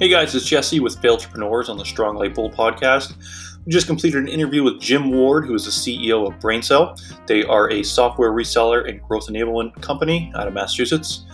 [0.00, 3.12] Hey guys, it's Jesse with Failtrepreneurs on the Strong Light Bull podcast.
[3.66, 6.98] We just completed an interview with Jim Ward, who is the CEO of BrainSell.
[7.26, 11.26] They are a software reseller and growth enablement company out of Massachusetts.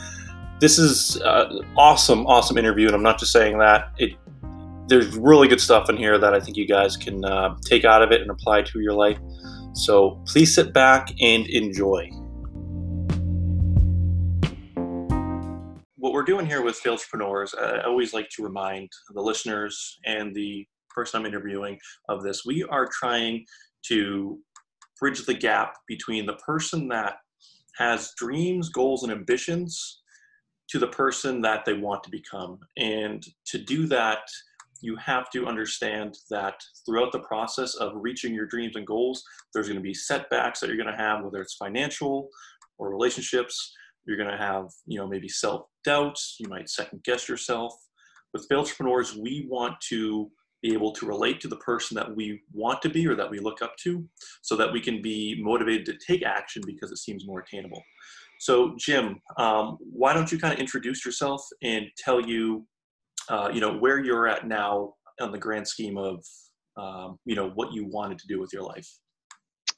[0.59, 3.93] This is uh, awesome, awesome interview, and I'm not just saying that.
[3.99, 4.15] It
[4.89, 8.03] there's really good stuff in here that I think you guys can uh, take out
[8.03, 9.19] of it and apply to your life.
[9.75, 12.11] So please sit back and enjoy.
[16.17, 20.67] We're doing here with Failtrepreneurs, uh, I always like to remind the listeners and the
[20.89, 22.43] person I'm interviewing of this.
[22.47, 23.45] We are trying
[23.89, 24.39] to
[24.99, 27.17] bridge the gap between the person that
[27.77, 30.01] has dreams, goals, and ambitions
[30.71, 32.61] to the person that they want to become.
[32.79, 34.21] And to do that,
[34.81, 39.69] you have to understand that throughout the process of reaching your dreams and goals, there's
[39.69, 42.31] going to be setbacks that you're going to have, whether it's financial
[42.79, 43.75] or relationships.
[44.07, 46.37] You're going to have, you know, maybe self doubts.
[46.39, 47.75] You might second guess yourself.
[48.33, 50.31] With entrepreneurs, we want to
[50.63, 53.39] be able to relate to the person that we want to be or that we
[53.39, 54.05] look up to
[54.43, 57.83] so that we can be motivated to take action because it seems more attainable.
[58.41, 62.67] So, Jim, um, why don't you kind of introduce yourself and tell you
[63.29, 66.25] uh, you know, where you're at now on the grand scheme of,
[66.77, 68.89] um, you know, what you wanted to do with your life.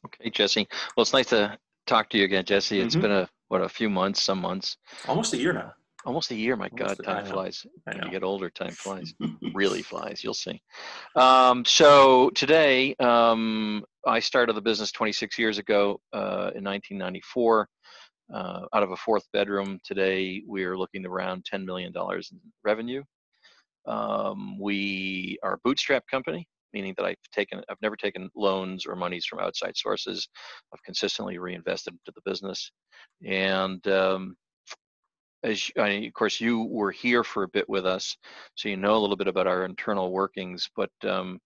[0.06, 0.66] Okay, Jesse.
[0.96, 2.80] Well, it's nice to talk to you again, Jesse.
[2.80, 3.02] It's mm-hmm.
[3.02, 4.76] been a what a few months, some months.
[5.06, 5.72] Almost a year now.
[6.04, 6.56] Almost a year.
[6.56, 7.66] My Almost God, time flies.
[7.84, 9.12] When you get older, time flies.
[9.54, 10.22] really flies.
[10.22, 10.62] You'll see.
[11.16, 17.68] Um, so today, um, I started the business 26 years ago uh, in 1994.
[18.32, 23.02] Uh, out of a fourth bedroom, today we are looking around $10 million in revenue.
[23.86, 28.96] Um, we are a bootstrap company, meaning that I've taken, I've never taken loans or
[28.96, 30.28] monies from outside sources.
[30.72, 32.70] I've consistently reinvested into the business,
[33.26, 34.36] and um,
[35.42, 38.16] as I, of course you were here for a bit with us,
[38.54, 40.68] so you know a little bit about our internal workings.
[40.76, 41.38] But um,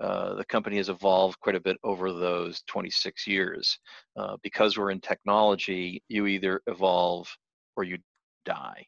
[0.00, 3.78] uh, the company has evolved quite a bit over those 26 years.
[4.16, 7.28] Uh, because we're in technology, you either evolve
[7.76, 7.98] or you
[8.44, 8.84] die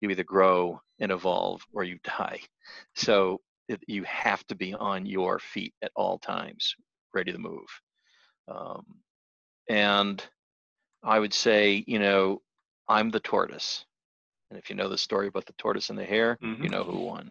[0.00, 2.40] you either grow and evolve or you die.
[2.94, 3.40] So
[3.86, 6.74] you have to be on your feet at all times,
[7.14, 7.66] ready to move.
[8.48, 8.84] Um,
[9.68, 10.22] and
[11.02, 12.42] I would say, you know,
[12.88, 13.84] I'm the tortoise.
[14.50, 16.62] And if you know the story about the tortoise and the hare, mm-hmm.
[16.62, 17.30] you know who won.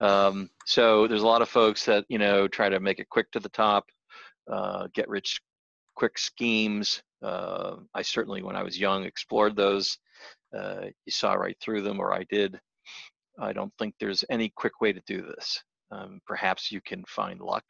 [0.00, 3.30] Um, so there's a lot of folks that, you know, try to make it quick
[3.32, 3.90] to the top,
[4.50, 5.40] uh, get rich
[5.94, 7.02] quick schemes.
[7.22, 9.98] Uh, I certainly, when I was young, explored those
[10.56, 12.60] uh, you saw right through them, or I did.
[13.38, 15.62] I don't think there's any quick way to do this.
[15.90, 17.64] Um, perhaps you can find luck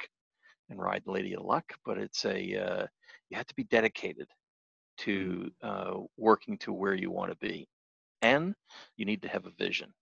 [0.70, 2.86] and ride the Lady of Luck, but it's a uh,
[3.30, 4.28] you have to be dedicated
[4.98, 5.68] to mm.
[5.68, 7.68] uh, working to where you want to be,
[8.22, 8.54] and
[8.96, 9.92] you need to have a vision.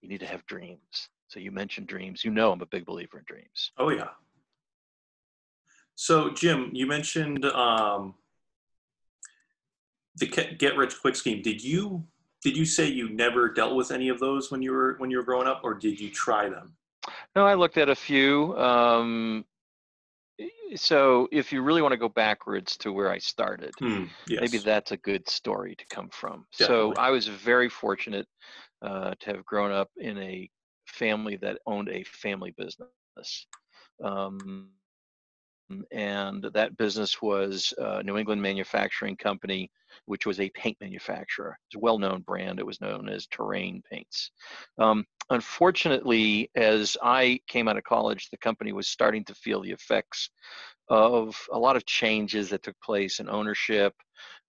[0.00, 1.08] You need to have dreams.
[1.28, 2.24] So you mentioned dreams.
[2.24, 3.72] You know, I'm a big believer in dreams.
[3.78, 4.08] Oh yeah.
[5.94, 8.14] So Jim, you mentioned um,
[10.16, 11.42] the get rich quick scheme.
[11.42, 12.04] Did you
[12.42, 15.18] did you say you never dealt with any of those when you were when you
[15.18, 16.74] were growing up, or did you try them?
[17.34, 18.56] No, I looked at a few.
[18.58, 19.44] Um,
[20.74, 24.40] so if you really want to go backwards to where I started, hmm, yes.
[24.40, 26.46] maybe that's a good story to come from.
[26.58, 26.94] Definitely.
[26.96, 28.26] So I was very fortunate
[28.82, 30.48] uh, to have grown up in a
[30.86, 33.46] family that owned a family business.
[34.02, 34.70] Um,
[35.90, 39.70] and that business was a New England Manufacturing Company,
[40.06, 41.58] which was a paint manufacturer.
[41.66, 42.58] It's a well-known brand.
[42.58, 44.30] It was known as Terrain Paints.
[44.78, 49.70] Um, unfortunately, as I came out of college, the company was starting to feel the
[49.70, 50.30] effects
[50.88, 53.94] of a lot of changes that took place in ownership.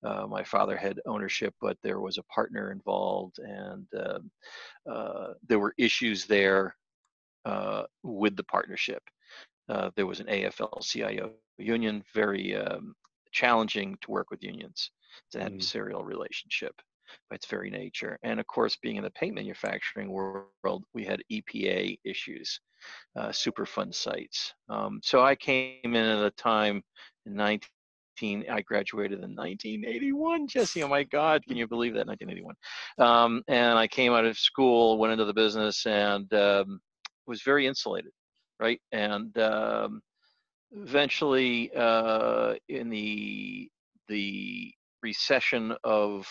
[0.03, 4.19] Uh, my father had ownership, but there was a partner involved, and uh,
[4.89, 6.75] uh, there were issues there
[7.45, 9.01] uh, with the partnership.
[9.69, 12.93] Uh, there was an AFL-CIO union, very um,
[13.31, 14.91] challenging to work with unions.
[15.27, 15.57] It's an mm.
[15.57, 16.73] adversarial relationship
[17.29, 18.17] by its very nature.
[18.23, 22.59] And of course, being in the paint manufacturing world, we had EPA issues,
[23.15, 24.53] uh, Superfund sites.
[24.69, 26.81] Um, so I came in at a time
[27.25, 28.45] in 19.
[28.49, 30.47] I graduated in 1981.
[30.47, 32.07] Jesse, oh my God, can you believe that?
[32.07, 32.55] 1981.
[32.99, 36.79] Um, and I came out of school, went into the business, and um,
[37.27, 38.11] was very insulated
[38.63, 38.79] right?
[38.93, 40.01] And um,
[40.71, 43.69] eventually, uh, in the
[44.07, 44.71] the
[45.01, 46.25] recession of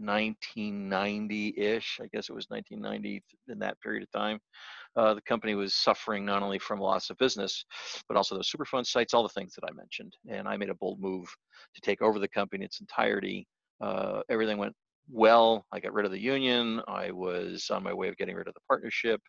[0.00, 4.40] 1990-ish, I guess it was 1990 in that period of time,
[4.96, 7.64] uh, the company was suffering not only from loss of business,
[8.08, 10.16] but also the Superfund sites, all the things that I mentioned.
[10.28, 11.28] And I made a bold move
[11.74, 13.46] to take over the company in its entirety.
[13.80, 14.74] Uh, everything went
[15.10, 15.64] well.
[15.72, 16.80] I got rid of the union.
[16.88, 19.20] I was on my way of getting rid of the partnership,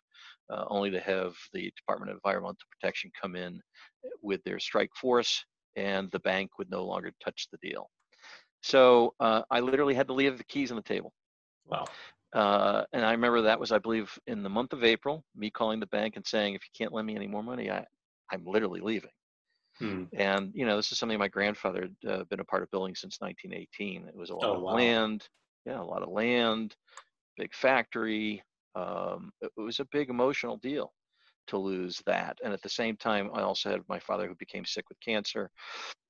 [0.52, 3.60] uh, only to have the Department of Environmental Protection come in
[4.22, 5.44] with their strike force,
[5.76, 7.88] and the bank would no longer touch the deal.
[8.62, 11.12] So uh, I literally had to leave the keys on the table.
[11.66, 11.86] Wow.
[12.34, 15.80] Uh, and I remember that was, I believe, in the month of April, me calling
[15.80, 17.84] the bank and saying, if you can't lend me any more money, I,
[18.30, 19.10] I'm literally leaving.
[19.78, 20.04] Hmm.
[20.12, 22.94] And, you know, this is something my grandfather had uh, been a part of building
[22.94, 24.08] since 1918.
[24.08, 24.74] It was a lot oh, of wow.
[24.74, 25.26] land.
[25.70, 26.74] Yeah, a lot of land,
[27.36, 28.42] big factory.
[28.74, 30.92] Um, it was a big emotional deal
[31.46, 32.38] to lose that.
[32.42, 35.48] And at the same time, I also had my father who became sick with cancer.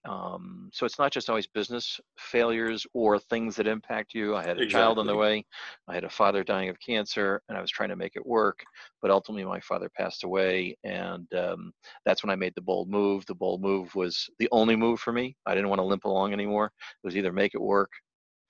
[0.09, 4.35] Um, so it's not just always business failures or things that impact you.
[4.35, 4.71] I had a exactly.
[4.71, 5.45] child on the way.
[5.89, 8.61] I had a father dying of cancer, and I was trying to make it work.
[9.03, 11.73] But ultimately, my father passed away, and um,
[12.07, 13.27] that's when I made the bold move.
[13.27, 15.37] The bold move was the only move for me.
[15.45, 16.73] I didn't want to limp along anymore.
[17.05, 17.91] It was either make it work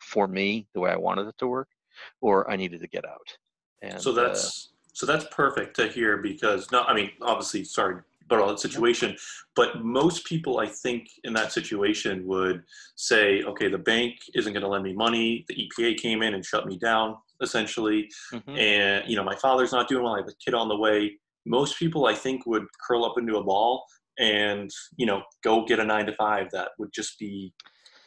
[0.00, 1.68] for me the way I wanted it to work,
[2.20, 3.36] or I needed to get out.
[3.82, 7.96] And so that's uh, so that's perfect to hear because no, I mean obviously sorry
[8.26, 9.16] about all that situation,
[9.56, 12.62] but most people I think in that situation would
[12.94, 15.44] say, okay, the bank isn't going to lend me money.
[15.48, 18.56] The EPA came in and shut me down essentially, mm-hmm.
[18.56, 20.14] and you know my father's not doing well.
[20.14, 21.12] I have a kid on the way.
[21.46, 23.84] Most people I think would curl up into a ball
[24.18, 27.52] and you know go get a nine to five that would just be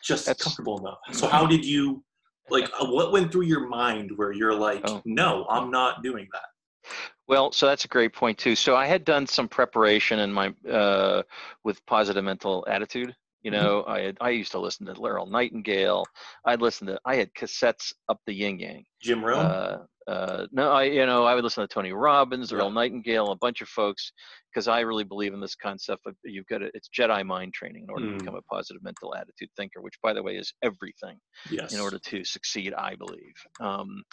[0.04, 1.00] just That's, comfortable enough.
[1.12, 2.04] So how did you
[2.50, 5.02] like what went through your mind where you're like, oh.
[5.06, 6.90] no, I'm not doing that?
[7.28, 8.56] Well, so that's a great point too.
[8.56, 11.24] So I had done some preparation in my uh,
[11.64, 13.16] with positive mental attitude.
[13.44, 13.64] You mm-hmm.
[13.64, 13.84] know.
[13.88, 16.06] I had, I used to listen to Earl Nightingale.
[16.46, 18.84] I'd listen to I had cassettes up the yin yang.
[19.02, 19.46] Jim Rohn.
[19.46, 22.58] Uh, uh, no, I you know I would listen to Tony Robbins, yeah.
[22.58, 24.12] Earl Nightingale, a bunch of folks,
[24.52, 27.84] because I really believe in this concept of you've got to, it's Jedi mind training
[27.84, 28.12] in order mm.
[28.14, 31.18] to become a positive mental attitude thinker, which by the way is everything
[31.50, 31.74] yes.
[31.74, 32.74] in order to succeed.
[32.74, 33.34] I believe.
[33.62, 34.04] Um,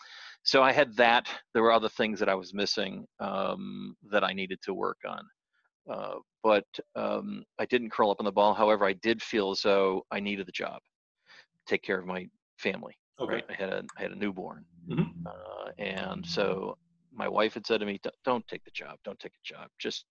[0.43, 1.29] so I had that.
[1.55, 5.23] There were other things that I was missing um, that I needed to work on.
[5.89, 6.65] Uh, but
[6.97, 8.55] um, I didn't curl up in the ball.
[8.55, 10.81] However, I did feel as though I needed the job,
[11.67, 12.27] take care of my
[12.59, 12.97] family.
[13.21, 13.35] Okay.
[13.35, 13.45] Right?
[13.51, 15.27] I had a I had a newborn, mm-hmm.
[15.27, 16.79] uh, and so
[17.13, 18.97] my wife had said to me, "Don't take the job.
[19.05, 19.69] Don't take a job.
[19.79, 20.07] Just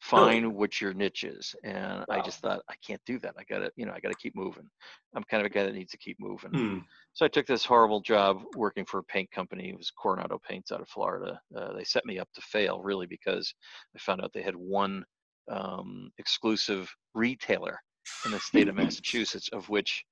[0.00, 0.54] find really?
[0.54, 2.16] what your niche is." And wow.
[2.16, 3.34] I just thought, I can't do that.
[3.38, 4.68] I gotta, you know, I gotta keep moving.
[5.14, 6.50] I'm kind of a guy that needs to keep moving.
[6.50, 6.84] Mm.
[7.12, 9.68] So I took this horrible job working for a paint company.
[9.68, 11.40] It was Coronado Paints out of Florida.
[11.56, 13.52] Uh, they set me up to fail really because
[13.94, 15.04] I found out they had one
[15.50, 17.78] um, exclusive retailer
[18.24, 20.04] in the state of Massachusetts, of which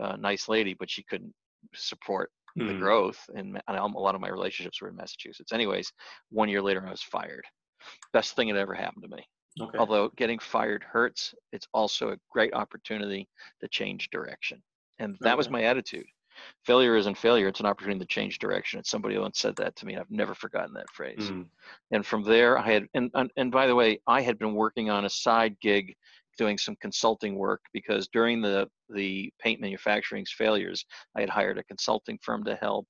[0.00, 1.32] uh, nice lady, but she couldn't
[1.74, 2.66] support mm.
[2.66, 2.80] the hmm.
[2.80, 3.18] growth.
[3.34, 5.52] And, and a lot of my relationships were in Massachusetts.
[5.52, 5.92] Anyways,
[6.30, 7.44] one year later, I was fired.
[8.12, 9.26] Best thing that ever happened to me.
[9.60, 9.78] Okay.
[9.78, 13.26] Although getting fired hurts, it's also a great opportunity
[13.60, 14.62] to change direction.
[14.98, 15.36] And that okay.
[15.36, 16.06] was my attitude
[16.64, 19.86] failure isn't failure it's an opportunity to change direction it's somebody once said that to
[19.86, 21.44] me and i've never forgotten that phrase mm.
[21.92, 24.90] and from there i had and, and and by the way i had been working
[24.90, 25.94] on a side gig
[26.38, 30.84] doing some consulting work because during the the paint manufacturing's failures
[31.16, 32.86] i had hired a consulting firm to help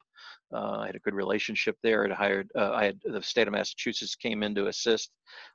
[0.52, 2.10] uh, I had a good relationship there.
[2.10, 5.10] I hired, uh, I had the state of Massachusetts came in to assist,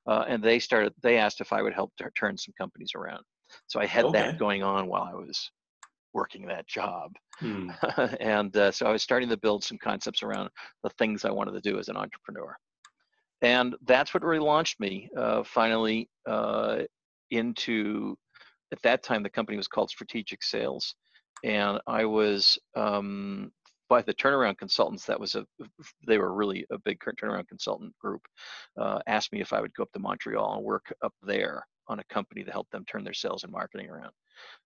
[0.07, 0.93] uh, and they started.
[1.01, 3.23] They asked if I would help turn some companies around.
[3.67, 4.19] So I had okay.
[4.19, 5.51] that going on while I was
[6.13, 7.11] working that job.
[7.39, 7.69] Hmm.
[8.19, 10.49] and uh, so I was starting to build some concepts around
[10.83, 12.56] the things I wanted to do as an entrepreneur.
[13.41, 16.80] And that's what really launched me uh, finally uh,
[17.31, 18.15] into,
[18.71, 20.95] at that time, the company was called Strategic Sales.
[21.44, 23.51] And I was, um,
[23.92, 25.45] by the turnaround consultants, that was a,
[26.07, 28.21] they were really a big turnaround consultant group,
[28.80, 32.00] uh, asked me if I would go up to Montreal and work up there on
[32.00, 34.14] a company to help them turn their sales and marketing around.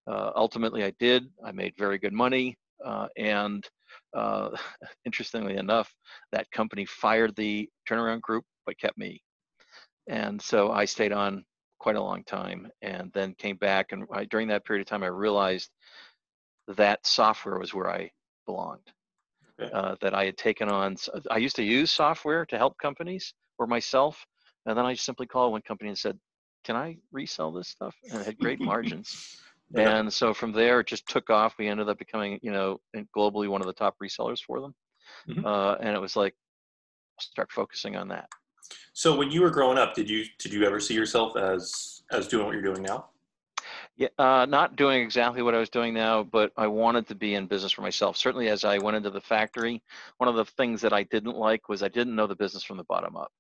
[0.05, 1.25] Uh, ultimately, I did.
[1.43, 2.55] I made very good money.
[2.85, 3.67] Uh, and
[4.13, 4.49] uh,
[5.05, 5.91] interestingly enough,
[6.31, 9.23] that company fired the turnaround group but kept me.
[10.07, 11.43] And so I stayed on
[11.79, 13.91] quite a long time and then came back.
[13.91, 15.71] And I, during that period of time, I realized
[16.67, 18.11] that software was where I
[18.45, 18.91] belonged.
[19.57, 20.97] Uh, that I had taken on.
[21.31, 24.25] I used to use software to help companies or myself,
[24.65, 26.19] and then I simply called one company and said,
[26.65, 29.39] "Can I resell this stuff?" And it had great margins.
[29.73, 31.55] And so from there, it just took off.
[31.57, 32.79] We ended up becoming, you know,
[33.17, 34.75] globally one of the top resellers for them.
[35.27, 35.43] Mm-hmm.
[35.43, 36.35] Uh, and it was like,
[37.19, 38.29] start focusing on that.
[38.93, 42.27] So when you were growing up, did you did you ever see yourself as as
[42.27, 43.09] doing what you're doing now?
[43.97, 47.35] Yeah, uh, not doing exactly what I was doing now, but I wanted to be
[47.35, 48.17] in business for myself.
[48.17, 49.81] Certainly, as I went into the factory,
[50.17, 52.75] one of the things that I didn't like was I didn't know the business from
[52.75, 53.31] the bottom up.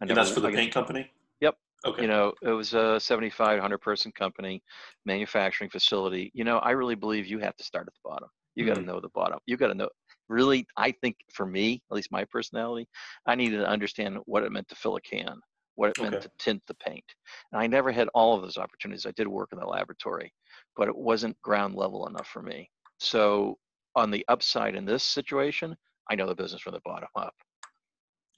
[0.00, 1.10] and that's for the paint company.
[1.40, 2.02] Yep, Okay.
[2.02, 4.62] You know, it was a 75, 100 person company,
[5.04, 6.30] manufacturing facility.
[6.34, 8.28] You know, I really believe you have to start at the bottom.
[8.54, 8.90] You got to mm-hmm.
[8.90, 9.38] know the bottom.
[9.46, 9.88] You got to know
[10.28, 12.88] really, I think for me, at least my personality,
[13.26, 15.40] I needed to understand what it meant to fill a can,
[15.78, 16.24] what it meant okay.
[16.24, 17.04] to tint the paint.
[17.52, 19.06] And I never had all of those opportunities.
[19.06, 20.32] I did work in the laboratory,
[20.76, 22.68] but it wasn't ground level enough for me.
[22.98, 23.58] So
[23.94, 25.76] on the upside in this situation,
[26.10, 27.32] I know the business from the bottom up.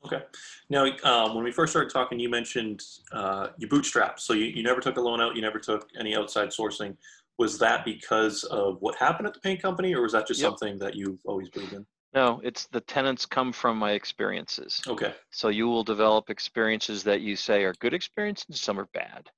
[0.04, 0.22] Okay.
[0.68, 4.20] Now, um, when we first started talking, you mentioned uh, you bootstrapped.
[4.20, 6.94] So you, you never took a loan out, you never took any outside sourcing.
[7.38, 10.50] Was that because of what happened at the paint company, or was that just yep.
[10.50, 11.86] something that you've always believed in?
[12.12, 14.80] No, it's the tenants come from my experiences.
[14.86, 15.14] Okay.
[15.30, 19.28] So you will develop experiences that you say are good experiences, some are bad.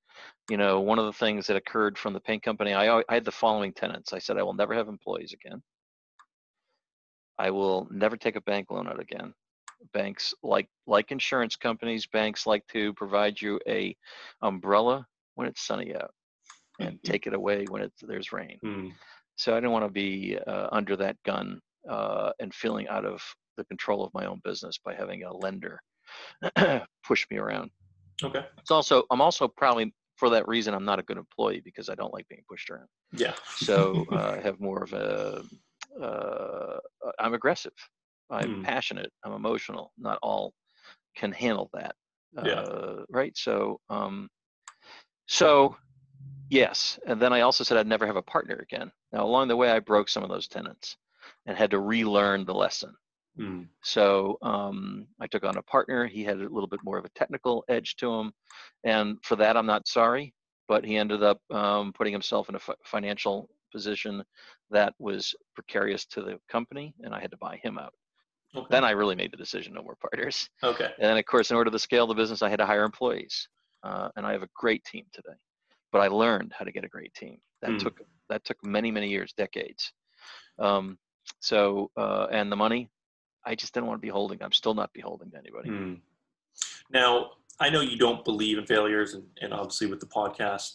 [0.51, 3.25] You know, one of the things that occurred from the paint company, I, I had
[3.25, 4.13] the following tenants.
[4.13, 5.63] I said, I will never have employees again.
[7.39, 9.35] I will never take a bank loan out again
[9.93, 13.97] banks like like insurance companies banks like to provide you a
[14.43, 16.13] umbrella when it's sunny out
[16.81, 18.93] and take it away when it's there's rain mm.
[19.37, 23.23] so i didn't want to be uh, under that gun uh, and feeling out of
[23.57, 25.81] the control of my own business by having a lender
[27.07, 27.71] push me around
[28.23, 31.89] okay it's also i'm also probably for that reason i'm not a good employee because
[31.89, 35.43] i don't like being pushed around yeah so uh, i have more of a
[36.03, 36.79] uh,
[37.19, 37.73] i'm aggressive
[38.33, 38.65] I'm mm.
[38.65, 39.13] passionate.
[39.25, 39.93] I'm emotional.
[39.99, 40.55] Not all
[41.17, 41.95] can handle that.
[42.43, 42.61] Yeah.
[42.61, 43.37] Uh, right.
[43.37, 44.29] So, um,
[45.27, 45.77] so
[46.49, 46.99] yes.
[47.07, 48.91] And then I also said I'd never have a partner again.
[49.13, 50.97] Now, along the way, I broke some of those tenants
[51.47, 52.95] and had to relearn the lesson.
[53.39, 53.67] Mm.
[53.83, 56.07] So um, I took on a partner.
[56.07, 58.33] He had a little bit more of a technical edge to him,
[58.85, 60.35] and for that, I'm not sorry.
[60.69, 64.23] But he ended up um, putting himself in a f- financial position
[64.71, 67.93] that was precarious to the company, and I had to buy him out.
[68.55, 68.67] Okay.
[68.71, 70.49] Then I really made the decision no more partners.
[70.63, 70.91] Okay.
[71.01, 73.49] And of course, in order to scale the business, I had to hire employees,
[73.83, 75.37] uh, and I have a great team today.
[75.91, 77.39] But I learned how to get a great team.
[77.63, 77.79] That mm.
[77.79, 79.93] took that took many many years, decades.
[80.59, 80.99] Um,
[81.41, 82.91] so uh, and the money,
[83.45, 84.43] I just didn't want to be holding.
[84.43, 85.71] I'm still not beholding to anybody.
[85.71, 86.01] Mm.
[86.91, 90.73] Now I know you don't believe in failures, and, and obviously with the podcast,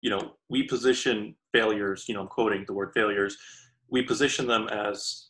[0.00, 2.04] you know we position failures.
[2.08, 3.36] You know, I'm quoting the word failures.
[3.90, 5.28] We position them as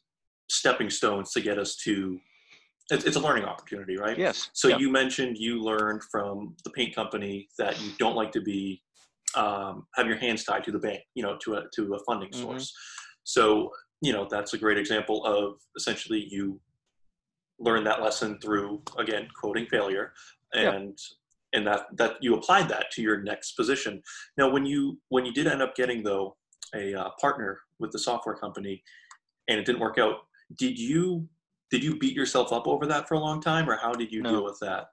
[0.48, 2.18] stepping stones to get us to
[2.90, 7.48] it's, a learning opportunity right yes so you mentioned you learned from the paint company
[7.58, 8.82] that you don't like to be
[9.34, 12.30] um, have your hands tied to the bank you know to a to a funding
[12.30, 12.42] mm-hmm.
[12.42, 12.72] source
[13.24, 13.70] so
[14.00, 16.60] you know that's a great example of essentially you
[17.58, 20.12] learned that lesson through again quoting failure
[20.54, 20.98] and
[21.52, 24.02] and that that you applied that to your next position.
[24.36, 26.36] Now when you when you did end up getting though
[26.74, 28.82] a uh, partner with the software company
[29.48, 30.16] and it didn't work out
[30.56, 31.26] did you
[31.70, 34.22] did you beat yourself up over that for a long time or how did you
[34.22, 34.30] no.
[34.30, 34.88] deal with that?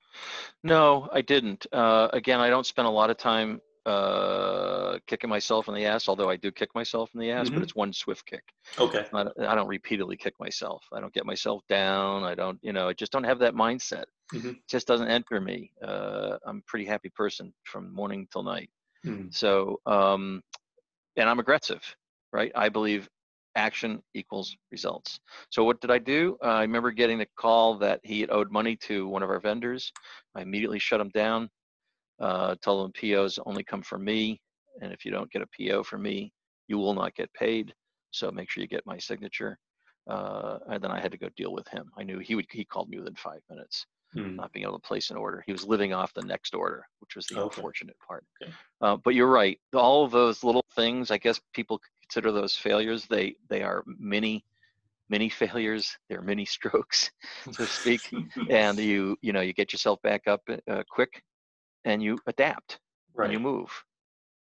[0.64, 1.66] No i didn't.
[1.74, 6.08] Uh, again i don't spend a lot of time uh, kicking myself in the ass
[6.08, 7.56] although i do kick myself in the ass mm-hmm.
[7.56, 8.44] but it's one swift kick
[8.80, 12.74] okay I, I, don't repeatedly kick myself i don't get myself down i don't you
[12.74, 14.50] know i just don't have that mindset mm-hmm.
[14.50, 18.70] it just doesn't enter me uh, i'm a pretty happy person from morning till night
[19.06, 19.27] mm-hmm.
[19.30, 20.42] so um,
[21.18, 21.84] and i'm aggressive
[22.34, 23.08] right i believe
[23.56, 25.20] action equals results.
[25.50, 26.38] So what did I do?
[26.44, 29.39] Uh, I remember getting the call that he had owed money to one of our
[29.39, 29.92] vendors.
[30.36, 31.50] I immediately shut him down,
[32.20, 34.42] uh, told him POs only come from me,
[34.82, 36.32] and if you don't get a PO from me,
[36.68, 37.74] you will not get paid.
[38.12, 39.58] So make sure you get my signature.
[40.10, 41.92] Uh, and then I had to go deal with him.
[41.98, 42.46] I knew he would.
[42.52, 43.86] He called me within five minutes.
[44.14, 44.36] Hmm.
[44.36, 47.16] Not being able to place an order, he was living off the next order, which
[47.16, 47.44] was the okay.
[47.44, 48.24] unfortunate part.
[48.42, 48.52] Okay.
[48.80, 49.60] Uh, but you're right.
[49.74, 53.08] All of those little things, I guess people consider those failures.
[53.08, 54.46] They they are many
[55.10, 55.98] many failures.
[56.08, 57.12] They're many strokes,
[57.46, 58.02] so to speak.
[58.50, 61.22] and you you know you get yourself back up uh, quick,
[61.86, 62.80] and you adapt.
[63.13, 63.25] Right.
[63.25, 63.70] And you move.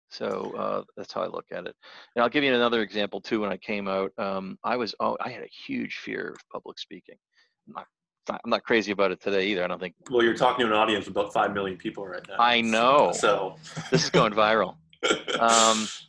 [0.10, 1.75] So uh, that's how I look at it.
[2.15, 3.41] And I'll give you another example too.
[3.41, 6.79] When I came out, um, I was oh I had a huge fear of public
[6.79, 7.15] speaking.
[7.67, 7.74] I'm
[8.27, 9.63] not, I'm not crazy about it today either.
[9.63, 9.96] I don't think.
[10.10, 12.36] Well, you're talking to an audience of about five million people right now.
[12.39, 13.12] I know.
[13.13, 13.58] So
[13.91, 14.75] this is going viral.
[15.39, 16.00] Um, as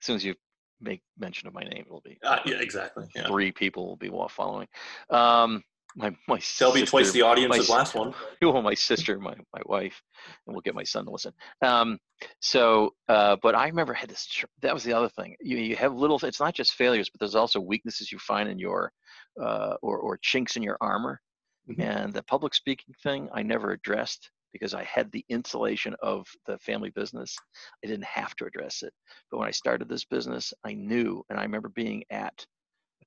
[0.00, 0.34] soon as you
[0.80, 3.06] make mention of my name, it'll be uh, yeah, exactly.
[3.14, 3.26] Yeah.
[3.26, 4.68] Three people will be following.
[5.10, 5.62] Um,
[5.96, 8.14] my my they'll be twice the audience my, as last one.
[8.42, 10.00] Well, my sister, my my wife,
[10.46, 11.32] and we'll get my son to listen.
[11.62, 11.98] Um,
[12.40, 14.28] so, uh, but I remember I had this.
[14.62, 15.36] That was the other thing.
[15.40, 16.18] You you have little.
[16.22, 18.92] It's not just failures, but there's also weaknesses you find in your,
[19.40, 21.20] uh, or or chinks in your armor.
[21.68, 21.82] Mm-hmm.
[21.82, 26.58] And the public speaking thing, I never addressed because I had the insulation of the
[26.58, 27.36] family business.
[27.84, 28.92] I didn't have to address it.
[29.30, 32.44] But when I started this business, I knew, and I remember being at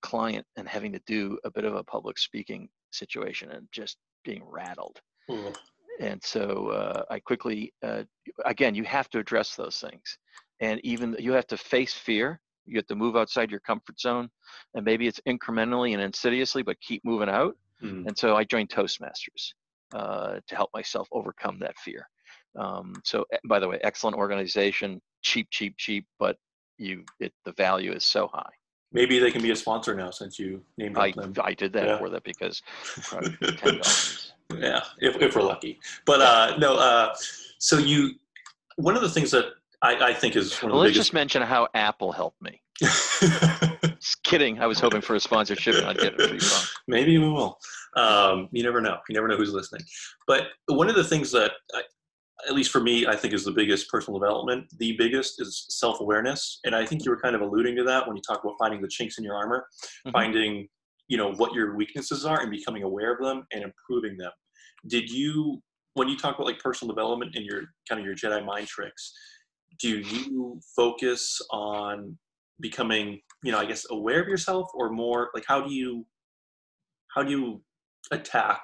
[0.04, 4.44] client and having to do a bit of a public speaking situation and just being
[4.46, 5.00] rattled.
[5.30, 5.56] Mm.
[6.00, 8.04] And so uh, I quickly, uh,
[8.46, 10.18] again, you have to address those things.
[10.60, 14.30] And even you have to face fear, You have to move outside your comfort zone,
[14.74, 17.56] and maybe it's incrementally and insidiously, but keep moving out.
[17.82, 18.08] Mm.
[18.08, 19.54] And so I joined Toastmasters
[19.94, 22.08] uh, to help myself overcome that fear.
[22.58, 26.38] Um, so, eh, by the way, excellent organization, cheap, cheap, cheap, but
[26.78, 28.54] you it, the value is so high.
[28.94, 31.34] Maybe they can be a sponsor now since you named I, them.
[31.42, 31.98] I did that yeah.
[31.98, 32.62] for that because
[34.58, 35.80] yeah, if, if we're lucky.
[36.06, 37.14] But uh, no, uh,
[37.58, 38.12] so you,
[38.76, 39.46] one of the things that
[39.82, 41.08] I, I think is one of well, let's biggest...
[41.08, 42.62] just mention how Apple helped me.
[42.80, 44.60] just kidding.
[44.60, 46.68] I was hoping for a sponsorship and I'd get it from.
[46.88, 47.60] Maybe we will.
[47.96, 48.98] Um, you never know.
[49.10, 49.84] You never know who's listening.
[50.28, 51.82] But one of the things that I,
[52.48, 54.66] at least for me, I think is the biggest personal development.
[54.78, 58.08] The biggest is self awareness, and I think you were kind of alluding to that
[58.08, 59.66] when you talk about finding the chinks in your armor,
[60.06, 60.12] mm-hmm.
[60.12, 60.68] finding
[61.08, 64.32] you know what your weaknesses are and becoming aware of them and improving them.
[64.88, 65.62] Did you,
[65.94, 69.14] when you talk about like personal development and your kind of your Jedi mind tricks,
[69.80, 72.18] do you focus on
[72.60, 76.06] becoming, you know, I guess aware of yourself, or more like how do you,
[77.16, 77.62] how do you
[78.12, 78.62] attack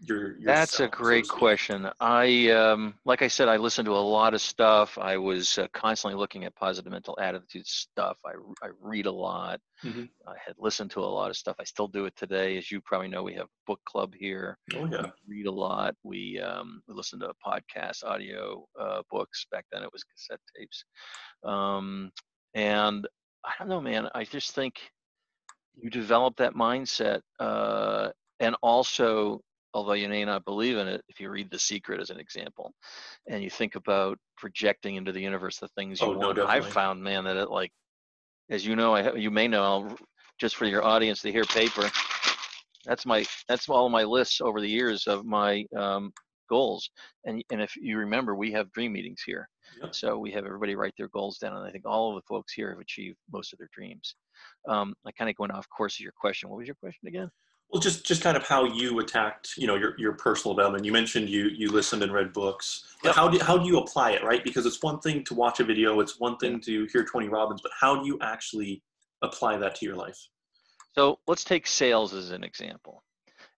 [0.00, 1.88] your, That's a great question.
[2.00, 4.98] I, um, like I said, I listened to a lot of stuff.
[4.98, 8.18] I was uh, constantly looking at positive mental attitude stuff.
[8.24, 9.60] I, I read a lot.
[9.82, 10.04] Mm-hmm.
[10.28, 11.56] I had listened to a lot of stuff.
[11.58, 12.58] I still do it today.
[12.58, 14.58] As you probably know, we have book club here.
[14.74, 15.10] Oh yeah.
[15.26, 15.94] We read a lot.
[16.02, 19.46] We, um, we listen to podcasts, audio uh, books.
[19.50, 20.84] Back then it was cassette tapes.
[21.42, 22.12] Um,
[22.54, 23.08] and
[23.44, 24.08] I don't know, man.
[24.14, 24.74] I just think
[25.74, 28.10] you develop that mindset uh,
[28.40, 29.40] and also
[29.76, 32.72] although you may not believe in it, if you read The Secret as an example,
[33.28, 36.66] and you think about projecting into the universe the things you oh, want, no, I've
[36.66, 37.70] found, man, that it like,
[38.48, 39.96] as you know, I you may know, I'll,
[40.40, 41.90] just for your audience to hear paper.
[42.86, 46.10] That's my that's all my lists over the years of my um,
[46.48, 46.88] goals.
[47.26, 49.46] And and if you remember, we have dream meetings here,
[49.82, 49.94] yep.
[49.94, 52.54] so we have everybody write their goals down, and I think all of the folks
[52.54, 54.14] here have achieved most of their dreams.
[54.66, 56.48] Um, I kind of going off course of your question.
[56.48, 57.30] What was your question again?
[57.70, 60.84] Well, just just kind of how you attacked, you know, your, your personal development.
[60.84, 62.84] You mentioned you you listened and read books.
[63.02, 63.16] But yep.
[63.16, 64.42] how do how do you apply it, right?
[64.42, 67.60] Because it's one thing to watch a video, it's one thing to hear Tony Robbins,
[67.60, 68.82] but how do you actually
[69.22, 70.18] apply that to your life?
[70.94, 73.02] So let's take sales as an example.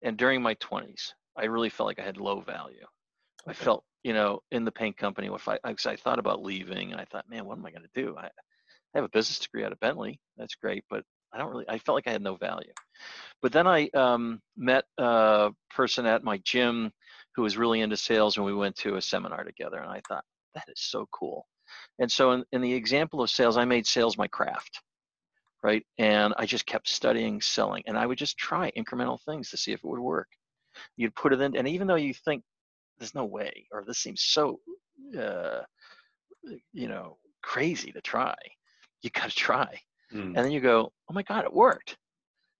[0.01, 2.85] And during my 20s, I really felt like I had low value.
[3.47, 3.51] Okay.
[3.51, 6.91] I felt, you know, in the paint company, if I, I, I thought about leaving,
[6.91, 8.15] and I thought, man, what am I going to do?
[8.17, 8.29] I, I
[8.95, 10.19] have a business degree out of Bentley.
[10.37, 12.71] That's great, but I don't really, I felt like I had no value.
[13.41, 16.91] But then I um, met a person at my gym
[17.35, 19.79] who was really into sales, and we went to a seminar together.
[19.79, 20.23] And I thought,
[20.55, 21.45] that is so cool.
[21.99, 24.81] And so, in, in the example of sales, I made sales my craft,
[25.63, 25.85] right?
[25.97, 29.71] And I just kept studying selling, and I would just try incremental things to see
[29.71, 30.27] if it would work.
[30.97, 32.43] You'd put it in, and even though you think
[32.97, 34.59] there's no way, or this seems so,
[35.17, 35.61] uh,
[36.73, 38.35] you know, crazy to try,
[39.01, 39.79] you got to try.
[40.13, 40.35] Mm.
[40.35, 41.97] And then you go, oh my God, it worked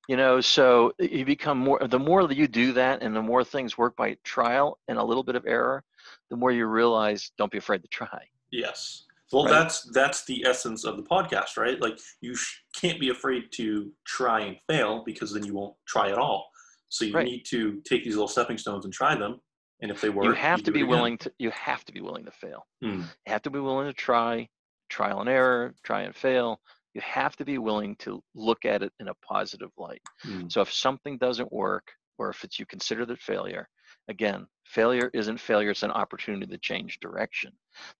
[0.09, 3.43] you know so you become more the more that you do that and the more
[3.43, 5.83] things work by trial and a little bit of error
[6.31, 8.19] the more you realize don't be afraid to try
[8.51, 9.51] yes well right?
[9.51, 13.91] that's that's the essence of the podcast right like you sh- can't be afraid to
[14.05, 16.49] try and fail because then you won't try at all
[16.89, 17.25] so you right.
[17.25, 19.39] need to take these little stepping stones and try them
[19.81, 22.01] and if they work you have you to be willing to you have to be
[22.01, 23.01] willing to fail hmm.
[23.01, 24.47] you have to be willing to try
[24.89, 26.59] trial and error try and fail
[26.93, 30.02] you have to be willing to look at it in a positive light.
[30.25, 30.52] Mm.
[30.52, 33.69] So if something doesn't work, or if it's you consider that failure,
[34.08, 37.52] again, failure isn't failure, it's an opportunity to change direction.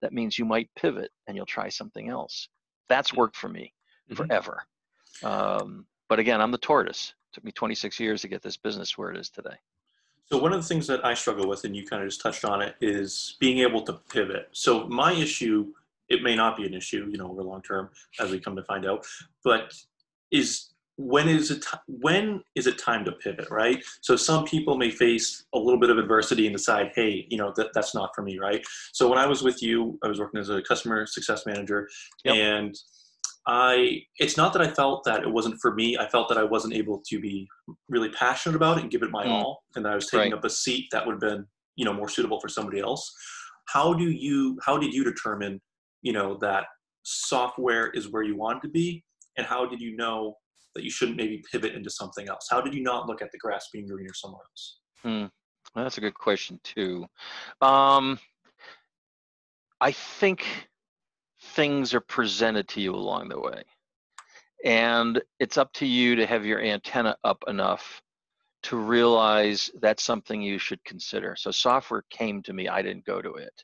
[0.02, 2.50] That means you might pivot and you'll try something else.
[2.90, 3.74] That's worked for me
[4.12, 4.24] mm-hmm.
[4.24, 4.64] forever.
[5.24, 7.14] Um, but again, I'm the tortoise.
[7.32, 9.56] It took me 26 years to get this business where it is today.
[10.32, 12.46] So one of the things that I struggle with, and you kind of just touched
[12.46, 14.50] on it, is being able to pivot.
[14.52, 15.74] So my issue
[16.10, 18.64] it may not be an issue, you know, over long term, as we come to
[18.64, 19.06] find out.
[19.44, 19.74] But
[20.32, 20.70] is
[21.00, 23.82] when is it when is it time to pivot, right?
[24.02, 27.54] So some people may face a little bit of adversity and decide, hey, you know,
[27.56, 28.62] that, that's not for me, right?
[28.92, 31.88] So when I was with you, I was working as a customer success manager,
[32.26, 32.36] yep.
[32.36, 32.76] and
[33.48, 35.98] I it's not that I felt that it wasn't for me.
[35.98, 37.48] I felt that I wasn't able to be
[37.88, 39.32] really passionate about it and give it my mm.
[39.32, 40.38] all, and that I was taking right.
[40.38, 41.46] up a seat that would have been
[41.78, 43.10] you know more suitable for somebody else.
[43.70, 45.62] How do you how did you determine
[46.02, 46.66] you know that
[47.04, 49.04] software is where you want to be?
[49.38, 50.36] And how did you know
[50.76, 52.48] that you shouldn't maybe pivot into something else?
[52.50, 54.80] How did you not look at the grass being greener somewhere else?
[55.02, 55.26] Hmm.
[55.76, 57.06] well, that's a good question too.
[57.62, 58.20] Um,
[59.82, 60.46] i think
[61.42, 63.64] things are presented to you along the way.
[64.66, 68.02] And it's up to you to have your antenna up enough
[68.64, 71.36] to realize that's something you should consider.
[71.38, 72.68] So software came to me.
[72.68, 73.64] I didn't go to it.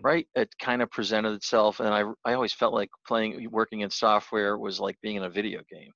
[0.00, 0.26] Right?
[0.34, 4.58] It kind of presented itself, and I I always felt like playing working in software
[4.58, 5.92] was like being in a video game.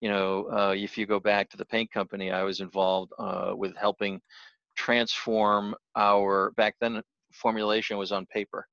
[0.00, 3.52] You know, uh, if you go back to the paint company, I was involved uh,
[3.54, 4.20] with helping
[4.76, 8.66] transform our back then formulation was on paper.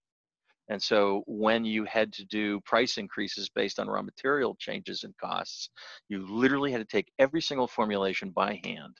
[0.70, 5.18] And so when you had to do price increases based on raw material changes and
[5.18, 5.70] costs,
[6.10, 8.96] you literally had to take every single formulation by hand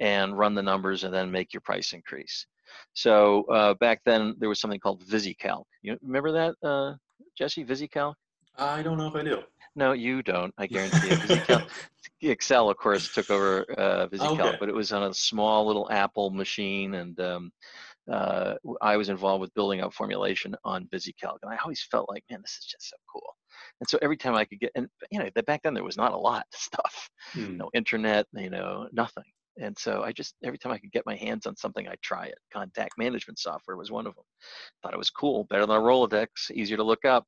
[0.00, 2.46] and run the numbers and then make your price increase.
[2.92, 5.64] So uh, back then there was something called VisiCalc.
[5.82, 6.94] You remember that, uh,
[7.36, 7.64] Jesse?
[7.64, 8.14] VisiCalc?
[8.58, 9.42] I don't know if I do.
[9.76, 10.52] No, you don't.
[10.58, 11.16] I guarantee you.
[11.16, 11.68] VisiCalc,
[12.22, 14.56] Excel, of course, took over uh, VisiCalc, okay.
[14.60, 17.52] but it was on a small little Apple machine, and um,
[18.10, 22.24] uh, I was involved with building out formulation on VisiCalc, and I always felt like,
[22.30, 23.36] man, this is just so cool.
[23.80, 26.12] And so every time I could get, and you know, back then there was not
[26.12, 27.56] a lot of stuff, hmm.
[27.56, 29.24] no internet, you know, nothing.
[29.60, 32.26] And so I just every time I could get my hands on something, I'd try
[32.26, 32.38] it.
[32.52, 34.24] Contact management software was one of them.
[34.82, 37.26] Thought it was cool, better than a Rolodex, easier to look up.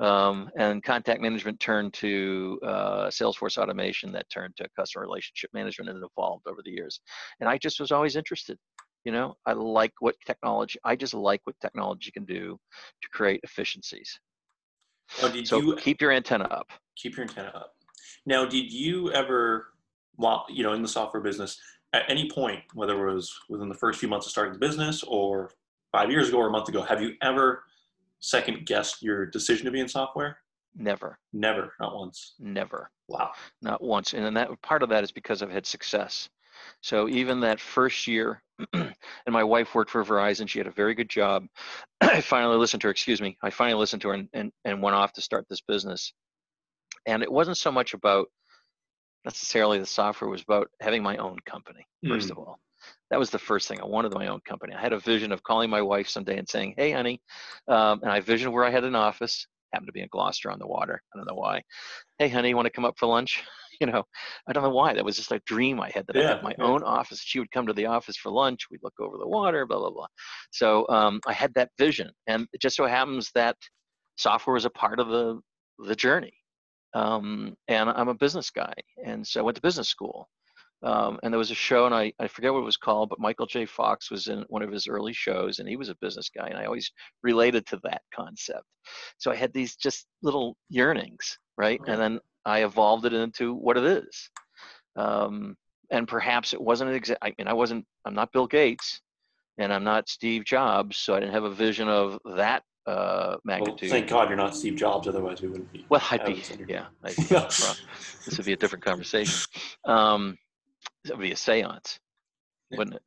[0.00, 5.90] Um, and contact management turned to uh, Salesforce automation that turned to customer relationship management
[5.90, 7.00] and it evolved over the years.
[7.38, 8.58] And I just was always interested.
[9.04, 12.58] You know, I like what technology, I just like what technology can do
[13.02, 14.18] to create efficiencies.
[15.44, 16.68] So you, keep your antenna up.
[16.96, 17.74] Keep your antenna up.
[18.26, 19.68] Now, did you ever,
[20.16, 21.58] while you know, in the software business,
[21.92, 25.02] at any point, whether it was within the first few months of starting the business
[25.02, 25.50] or
[25.92, 27.64] five years ago or a month ago, have you ever
[28.20, 30.38] second guessed your decision to be in software?
[30.74, 31.18] Never.
[31.32, 32.34] Never, not once.
[32.38, 32.90] Never.
[33.08, 33.32] Wow.
[33.60, 34.14] Not once.
[34.14, 36.30] And then that part of that is because I've had success.
[36.80, 38.94] So even that first year, and
[39.28, 40.48] my wife worked for Verizon.
[40.48, 41.46] She had a very good job.
[42.00, 43.36] I finally listened to her, excuse me.
[43.42, 46.12] I finally listened to her and, and, and went off to start this business.
[47.06, 48.28] And it wasn't so much about
[49.24, 52.32] necessarily the software, was about having my own company, first mm.
[52.32, 52.58] of all
[53.10, 53.80] that was the first thing.
[53.80, 54.74] I wanted my own company.
[54.74, 57.20] I had a vision of calling my wife someday and saying, "Hey, honey,"
[57.68, 59.46] um, and I visioned where I had an office.
[59.72, 61.02] Happened to be in Gloucester on the water.
[61.12, 61.62] I don't know why.
[62.18, 63.42] Hey, honey, you want to come up for lunch?
[63.80, 64.04] You know,
[64.46, 64.92] I don't know why.
[64.92, 66.64] That was just a dream I had that yeah, I had my yeah.
[66.66, 67.20] own office.
[67.20, 68.66] She would come to the office for lunch.
[68.70, 69.66] We'd look over the water.
[69.66, 70.06] Blah blah blah.
[70.52, 73.56] So um, I had that vision, and it just so happens that
[74.16, 75.40] software was a part of the
[75.80, 76.34] the journey.
[76.94, 78.74] Um, and I'm a business guy,
[79.04, 80.28] and so I went to business school.
[80.84, 83.20] Um, and there was a show, and I, I forget what it was called, but
[83.20, 83.66] Michael J.
[83.66, 86.58] Fox was in one of his early shows, and he was a business guy, and
[86.58, 86.90] I always
[87.22, 88.64] related to that concept.
[89.18, 91.80] So I had these just little yearnings, right?
[91.86, 94.30] And then I evolved it into what it is.
[94.96, 95.56] Um,
[95.90, 97.20] and perhaps it wasn't an exact.
[97.22, 97.84] I mean, I wasn't.
[98.04, 99.00] I'm not Bill Gates,
[99.58, 103.90] and I'm not Steve Jobs, so I didn't have a vision of that uh, magnitude.
[103.90, 105.86] Well, thank God you're not Steve Jobs, otherwise we wouldn't be.
[105.88, 106.42] Well, I'd be.
[106.68, 109.46] Yeah, I'd be this would be a different conversation.
[109.84, 110.36] Um,
[111.04, 111.98] it would be a seance,
[112.70, 112.78] yeah.
[112.78, 113.02] wouldn't it?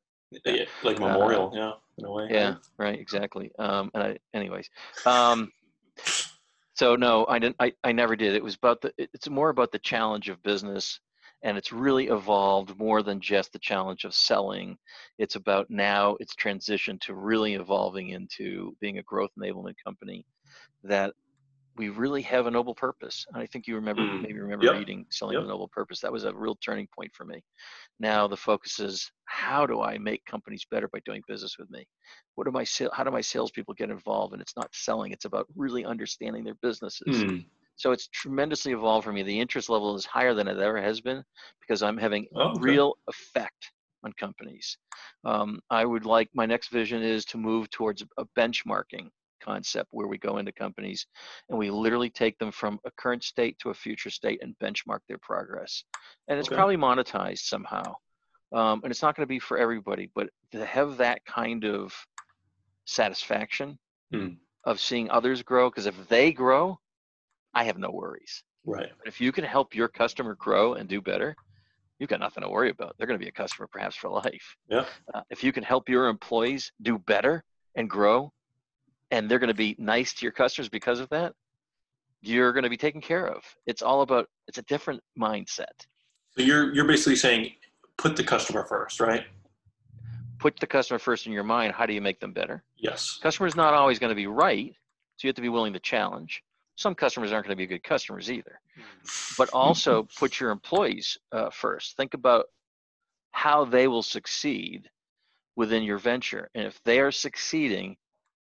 [0.45, 2.27] Yeah, like memorial, uh, yeah, in a way.
[2.29, 3.51] Yeah, right, exactly.
[3.59, 4.69] Um, and I, anyways,
[5.05, 5.51] um,
[6.75, 7.55] so no, I didn't.
[7.59, 8.35] I, I never did.
[8.35, 8.93] It was about the.
[8.97, 10.99] It's more about the challenge of business,
[11.45, 14.75] and it's really evolved more than just the challenge of selling.
[15.19, 16.17] It's about now.
[16.19, 20.25] It's transitioned to really evolving into being a growth enablement company
[20.83, 21.13] that
[21.77, 23.27] we really have a noble purpose.
[23.35, 24.23] I think you remember, mm.
[24.23, 24.75] maybe remember yep.
[24.75, 25.43] reading Selling yep.
[25.43, 25.99] the Noble Purpose.
[25.99, 27.43] That was a real turning point for me.
[27.99, 31.85] Now the focus is how do I make companies better by doing business with me?
[32.35, 34.33] What do my how do my salespeople get involved?
[34.33, 37.23] And it's not selling; it's about really understanding their businesses.
[37.23, 37.45] Mm.
[37.75, 39.23] So it's tremendously evolved for me.
[39.23, 41.23] The interest level is higher than it ever has been
[41.59, 42.61] because I'm having oh, okay.
[42.61, 43.71] real effect
[44.03, 44.77] on companies.
[45.25, 49.09] Um, I would like my next vision is to move towards a benchmarking
[49.41, 51.05] concept where we go into companies
[51.49, 54.99] and we literally take them from a current state to a future state and benchmark
[55.07, 55.83] their progress.
[56.27, 56.55] And it's okay.
[56.55, 57.95] probably monetized somehow.
[58.53, 61.93] Um, and it's not going to be for everybody, but to have that kind of
[62.85, 63.77] satisfaction
[64.13, 64.29] hmm.
[64.63, 66.79] of seeing others grow, because if they grow,
[67.55, 68.43] I have no worries.
[68.65, 68.89] Right.
[68.97, 71.35] But if you can help your customer grow and do better,
[71.99, 72.95] you've got nothing to worry about.
[72.97, 74.55] They're going to be a customer perhaps for life.
[74.69, 74.85] Yeah.
[75.13, 77.43] Uh, if you can help your employees do better
[77.75, 78.31] and grow,
[79.11, 81.33] and they're going to be nice to your customers because of that,
[82.21, 83.43] you're going to be taken care of.
[83.67, 85.85] It's all about it's a different mindset.
[86.31, 87.51] So you're you're basically saying
[87.97, 89.23] put the customer first, right?
[90.39, 91.73] Put the customer first in your mind.
[91.73, 92.63] How do you make them better?
[92.77, 93.19] Yes.
[93.21, 94.73] Customer's not always going to be right,
[95.15, 96.43] so you have to be willing to challenge.
[96.75, 98.59] Some customers aren't going to be good customers either.
[99.37, 101.95] But also put your employees uh, first.
[101.95, 102.45] Think about
[103.31, 104.89] how they will succeed
[105.55, 106.49] within your venture.
[106.55, 107.95] And if they are succeeding,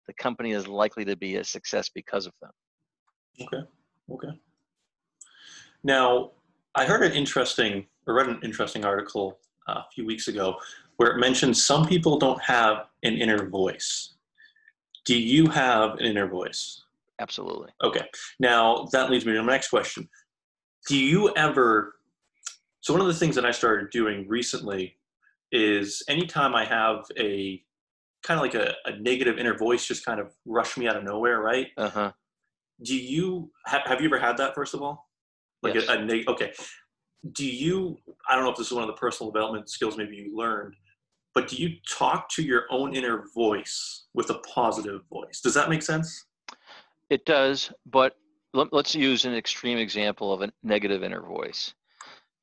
[0.07, 2.51] the company is likely to be a success because of them.
[3.41, 3.63] Okay.
[4.11, 4.39] Okay.
[5.83, 6.31] Now,
[6.75, 10.57] I heard an interesting, or read an interesting article uh, a few weeks ago
[10.97, 14.13] where it mentioned some people don't have an inner voice.
[15.05, 16.84] Do you have an inner voice?
[17.19, 17.69] Absolutely.
[17.83, 18.05] Okay.
[18.39, 20.07] Now that leads me to my next question.
[20.87, 21.95] Do you ever?
[22.81, 24.97] So one of the things that I started doing recently
[25.51, 27.61] is anytime I have a
[28.23, 31.03] kind of like a, a negative inner voice just kind of rush me out of
[31.03, 31.67] nowhere, right?
[31.77, 32.11] Uh huh.
[32.83, 35.09] Do you have, have you ever had that first of all?
[35.63, 35.87] Like yes.
[35.87, 36.51] a, a neg- okay.
[37.31, 37.97] Do you?
[38.29, 40.75] I don't know if this is one of the personal development skills maybe you learned,
[41.33, 45.41] but do you talk to your own inner voice with a positive voice?
[45.41, 46.25] Does that make sense?
[47.09, 48.15] It does, but
[48.53, 51.73] let, us use an extreme example of a negative inner voice.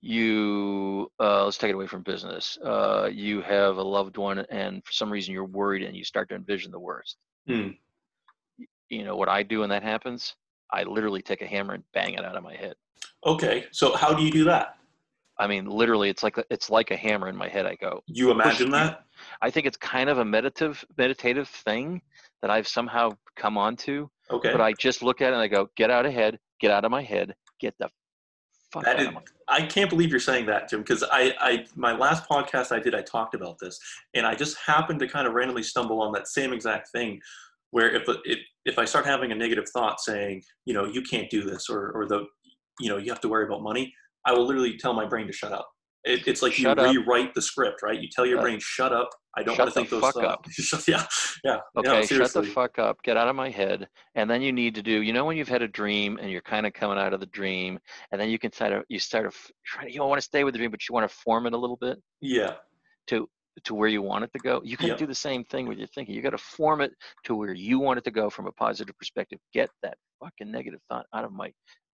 [0.01, 2.59] You, uh, let's take it away from business.
[2.65, 6.29] Uh, you have a loved one, and for some reason you're worried, and you start
[6.31, 7.17] to envision the worst.
[7.47, 7.71] Hmm.
[8.89, 10.35] You know what I do when that happens?
[10.73, 12.75] I literally take a hammer and bang it out of my head.
[13.25, 14.77] Okay, so how do you do that?
[15.39, 17.67] I mean, literally, it's like it's like a hammer in my head.
[17.67, 18.03] I go.
[18.07, 19.05] You imagine that?
[19.41, 22.03] I think it's kind of a meditative meditative thing
[22.43, 24.09] that I've somehow come onto.
[24.33, 24.53] Okay.
[24.53, 26.85] But I just look at it and I go, get out of head, get out
[26.85, 27.89] of my head, get the
[28.73, 31.35] fuck that out is, of my I can't believe you're saying that, Jim, because I,
[31.39, 33.79] I, my last podcast I did, I talked about this,
[34.15, 37.21] and I just happened to kind of randomly stumble on that same exact thing,
[37.71, 41.29] where if if if I start having a negative thought saying, you know, you can't
[41.29, 42.25] do this, or or the,
[42.81, 43.93] you know, you have to worry about money,
[44.25, 45.69] I will literally tell my brain to shut up.
[46.05, 46.95] It, it's like shut you up.
[46.95, 48.01] rewrite the script, right?
[48.01, 49.11] You tell your brain, "Shut up!
[49.37, 50.47] I don't want to think those fuck Up.
[50.89, 51.07] yeah,
[51.43, 51.59] yeah.
[51.77, 53.03] Okay, shut the fuck up.
[53.03, 53.89] Get out of my head.
[54.15, 55.03] And then you need to do.
[55.03, 57.27] You know when you've had a dream and you're kind of coming out of the
[57.27, 57.79] dream,
[58.11, 58.73] and then you can start.
[58.73, 59.87] To, you start to try.
[59.87, 61.57] You don't want to stay with the dream, but you want to form it a
[61.57, 61.99] little bit.
[62.21, 62.55] Yeah.
[63.09, 63.29] To
[63.65, 64.61] to where you want it to go.
[64.65, 66.15] You can do the same thing with your thinking.
[66.15, 66.93] You got to form it
[67.25, 69.39] to where you want it to go from a positive perspective.
[69.53, 71.53] Get that fucking negative thought out of my.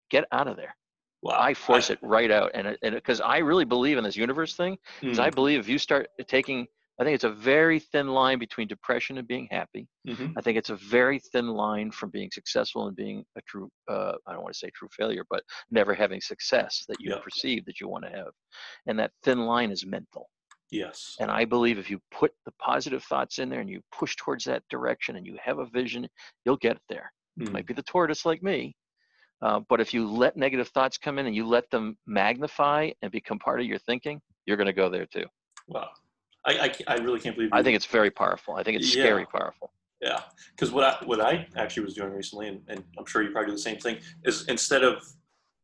[0.09, 0.75] Get out of there.
[1.21, 1.37] Wow.
[1.37, 4.77] I force I, it right out, and because I really believe in this universe thing,
[5.01, 5.23] because mm.
[5.23, 6.65] I believe if you start taking,
[6.99, 9.87] I think it's a very thin line between depression and being happy.
[10.07, 10.37] Mm-hmm.
[10.37, 14.13] I think it's a very thin line from being successful and being a true, uh,
[14.27, 17.79] I don't want to say true failure, but never having success that you perceive that
[17.79, 18.31] you want to have,
[18.87, 20.29] and that thin line is mental.
[20.71, 21.15] Yes.
[21.19, 24.43] And I believe if you put the positive thoughts in there and you push towards
[24.45, 26.07] that direction and you have a vision,
[26.45, 27.11] you'll get there.
[27.39, 27.47] Mm.
[27.47, 28.75] You might be the tortoise like me,
[29.41, 33.11] uh, but if you let negative thoughts come in and you let them magnify and
[33.11, 35.25] become part of your thinking, you're going to go there too.
[35.67, 35.89] Wow.
[36.45, 37.51] I, I, I really can't believe.
[37.53, 38.55] I think it's very powerful.
[38.55, 39.03] I think it's yeah.
[39.03, 39.71] scary powerful.
[40.01, 40.21] Yeah,
[40.51, 43.51] because what I what I actually was doing recently, and, and I'm sure you probably
[43.51, 45.03] do the same thing, is instead of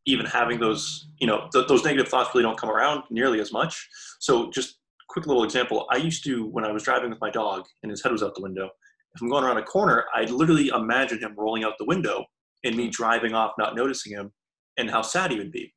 [0.06, 3.52] even having those, you know, th- those negative thoughts really don't come around nearly as
[3.52, 3.88] much.
[4.20, 4.78] So just
[5.10, 5.88] quick little example.
[5.90, 8.36] I used to when I was driving with my dog and his head was out
[8.36, 8.70] the window.
[9.16, 12.26] If I'm going around a corner, I'd literally imagine him rolling out the window
[12.66, 14.32] and me driving off, not noticing him,
[14.78, 15.74] and how sad he would be.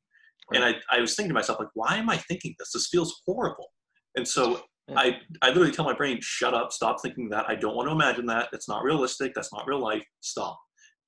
[0.53, 2.71] And I, I was thinking to myself, like, why am I thinking this?
[2.73, 3.67] This feels horrible.
[4.15, 4.61] And so
[4.95, 7.45] I, I literally tell my brain, shut up, stop thinking that.
[7.47, 8.49] I don't want to imagine that.
[8.51, 9.33] That's not realistic.
[9.33, 10.03] That's not real life.
[10.21, 10.59] Stop.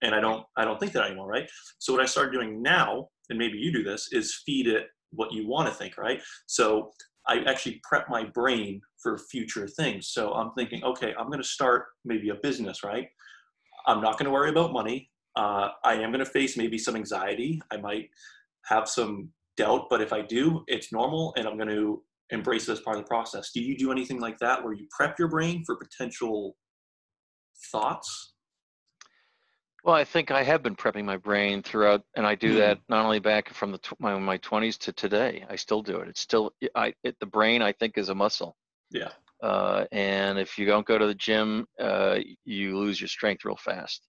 [0.02, 1.50] And I don't, I don't think that anymore, right?
[1.80, 5.32] So what I started doing now, and maybe you do this, is feed it what
[5.32, 6.22] you want to think, right?
[6.48, 6.92] So
[7.28, 10.08] I actually prep my brain for future things.
[10.08, 13.08] So I'm thinking, okay, I'm going to start maybe a business, right?
[13.88, 16.96] I'm not going to worry about money uh, I am going to face maybe some
[16.96, 17.62] anxiety.
[17.72, 18.10] I might
[18.66, 22.74] have some doubt, but if I do, it's normal and I'm going to embrace it
[22.74, 23.52] as part of the process.
[23.54, 26.56] Do you do anything like that where you prep your brain for potential
[27.72, 28.34] thoughts?
[29.84, 32.58] Well, I think I have been prepping my brain throughout, and I do mm.
[32.58, 35.44] that not only back from the my my twenties to today.
[35.50, 36.08] I still do it.
[36.08, 38.56] It's still I it, the brain I think is a muscle.
[38.92, 39.10] Yeah.
[39.42, 43.58] Uh, and if you don't go to the gym, uh, you lose your strength real
[43.58, 44.08] fast.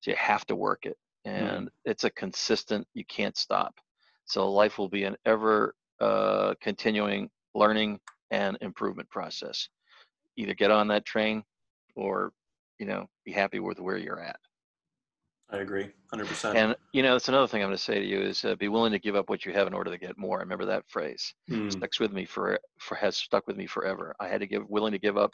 [0.00, 0.96] So you have to work it.
[1.26, 1.44] Mm-hmm.
[1.44, 1.72] And mm.
[1.84, 3.74] it's a consistent, you can't stop.
[4.26, 7.98] So life will be an ever uh, continuing learning
[8.30, 9.68] and improvement process.
[10.36, 11.42] Either get on that train
[11.96, 12.32] or,
[12.78, 14.36] you know, be happy with where you're at.
[15.52, 16.54] I agree, 100%.
[16.54, 18.68] And, you know, that's another thing I'm going to say to you is uh, be
[18.68, 20.38] willing to give up what you have in order to get more.
[20.38, 21.34] I remember that phrase.
[21.50, 21.98] Mm.
[21.98, 24.14] With me for, for, has stuck with me forever.
[24.20, 25.32] I had to give, willing to give up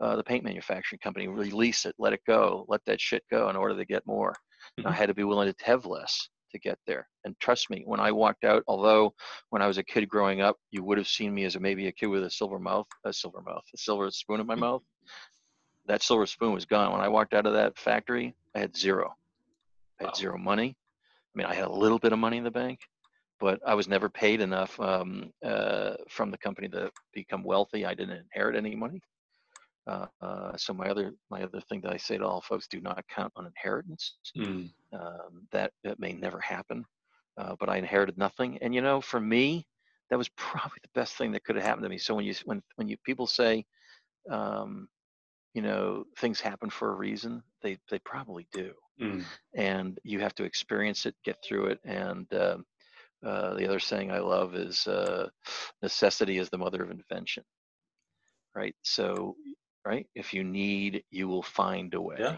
[0.00, 3.56] uh, the paint manufacturing company, release it, let it go, let that shit go in
[3.56, 4.34] order to get more.
[4.78, 4.88] Mm-hmm.
[4.88, 7.08] I had to be willing to have less to get there.
[7.24, 9.14] And trust me, when I walked out, although
[9.50, 11.88] when I was a kid growing up, you would have seen me as a, maybe
[11.88, 14.82] a kid with a silver mouth, a silver mouth, a silver spoon in my mouth.
[15.86, 16.92] That silver spoon was gone.
[16.92, 19.14] When I walked out of that factory, I had zero.
[20.00, 20.14] I had wow.
[20.14, 20.76] zero money.
[21.34, 22.80] I mean, I had a little bit of money in the bank,
[23.38, 27.86] but I was never paid enough um, uh, from the company to become wealthy.
[27.86, 29.00] I didn't inherit any money.
[29.90, 32.80] Uh, uh, so my other my other thing that I say to all folks: do
[32.80, 34.16] not count on inheritance.
[34.36, 34.70] Mm.
[34.92, 36.84] Um, that that may never happen.
[37.36, 39.66] Uh, but I inherited nothing, and you know, for me,
[40.10, 41.98] that was probably the best thing that could have happened to me.
[41.98, 43.64] So when you when when you people say,
[44.30, 44.88] um,
[45.54, 49.24] you know things happen for a reason they they probably do mm.
[49.54, 52.56] and you have to experience it get through it and uh,
[53.26, 55.28] uh, the other saying i love is uh,
[55.82, 57.42] necessity is the mother of invention
[58.54, 59.34] right so
[59.84, 60.06] right?
[60.14, 62.16] If you need you will find a way.
[62.18, 62.36] Yeah.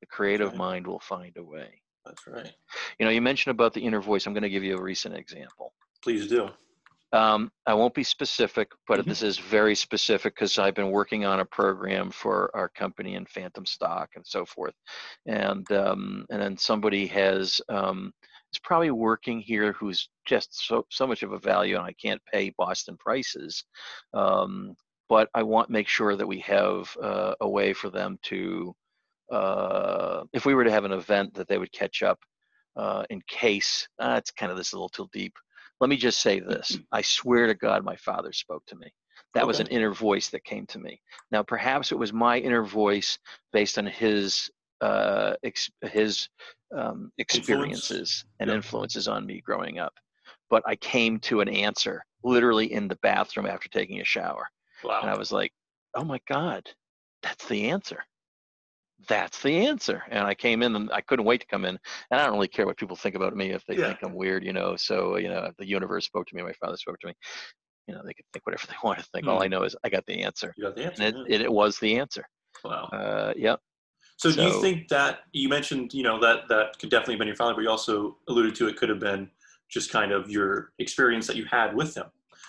[0.00, 0.58] the creative right.
[0.58, 1.80] mind will find a way.
[2.04, 2.52] That's right.
[2.98, 4.26] You know you mentioned about the inner voice.
[4.26, 5.72] I'm going to give you a recent example.
[6.02, 6.50] Please do.
[7.12, 9.08] Um, I won't be specific, but mm-hmm.
[9.08, 13.26] this is very specific because I've been working on a program for our company in
[13.26, 14.74] Phantom Stock and so forth,
[15.26, 18.12] and um, and then somebody has um,
[18.52, 22.22] is probably working here who's just so so much of a value, and I can't
[22.32, 23.62] pay Boston prices,
[24.14, 24.74] um,
[25.12, 28.74] but I want to make sure that we have uh, a way for them to,
[29.30, 32.18] uh, if we were to have an event, that they would catch up
[32.76, 33.88] uh, in case.
[33.98, 35.34] Uh, it's kind of this a little too deep
[35.82, 38.86] let me just say this I swear to God, my father spoke to me.
[39.34, 39.48] That okay.
[39.48, 41.00] was an inner voice that came to me.
[41.32, 43.18] Now, perhaps it was my inner voice
[43.52, 44.48] based on his
[44.80, 46.28] uh, ex- his
[46.72, 48.24] um, experiences Influence.
[48.38, 49.94] and influences on me growing up.
[50.50, 54.48] But I came to an answer literally in the bathroom after taking a shower.
[54.84, 55.00] Wow.
[55.02, 55.52] And I was like,
[55.94, 56.62] oh my God,
[57.22, 58.04] that's the answer
[59.08, 60.02] that's the answer.
[60.10, 61.78] And I came in and I couldn't wait to come in.
[62.10, 63.88] And I don't really care what people think about me if they yeah.
[63.88, 64.76] think I'm weird, you know.
[64.76, 67.14] So, you know, the universe spoke to me, my father spoke to me.
[67.88, 69.26] You know, they can think whatever they want to think.
[69.26, 69.30] Mm.
[69.30, 69.52] All I hmm.
[69.52, 70.54] know is I got the answer.
[70.56, 71.02] You got the answer.
[71.02, 71.34] And it, yeah.
[71.36, 72.24] it, it, was the answer.
[72.64, 72.84] Wow.
[72.92, 73.60] Uh, yep.
[74.16, 77.18] So, so, do you think that you mentioned, you know, that that could definitely have
[77.18, 79.28] been your father, but you also alluded to it could have been
[79.68, 82.04] just kind of your experience that you had with him.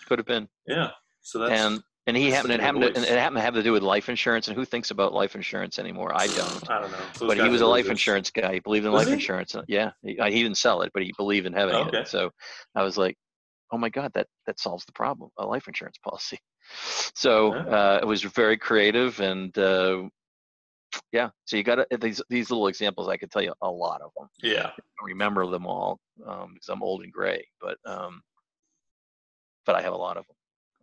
[0.07, 0.47] Could have been.
[0.67, 0.89] Yeah.
[1.21, 3.63] So that's and and he happened, it happened, to, and it happened to have to
[3.63, 4.49] do with life insurance.
[4.49, 6.11] And who thinks about life insurance anymore?
[6.13, 6.69] I don't.
[6.69, 6.97] I don't know.
[7.17, 8.55] Those but he was a life insurance guy.
[8.55, 9.13] He believed in was life he?
[9.13, 9.55] insurance.
[9.67, 11.99] Yeah, he, he, didn't sell it, but he believed in having okay.
[11.99, 12.07] it.
[12.09, 12.31] So
[12.75, 13.15] I was like,
[13.71, 15.29] oh my god, that that solves the problem.
[15.37, 16.39] A life insurance policy.
[17.15, 20.03] So uh, it was very creative, and uh,
[21.11, 21.29] yeah.
[21.43, 23.09] So you got these these little examples.
[23.09, 24.29] I could tell you a lot of them.
[24.41, 24.67] Yeah.
[24.67, 28.21] I remember them all um, because I'm old and gray, but um,
[29.65, 30.37] but I have a lot of them.